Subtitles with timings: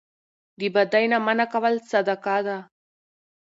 [0.59, 2.57] د بدۍ نه منع کول صدقه ده